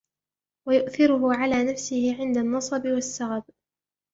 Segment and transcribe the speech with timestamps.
[0.67, 3.43] وَيُؤْثِرَهُ عَلَى نَفْسِهِ عِنْدَ النَّصَبِ وَالسَّغَبِ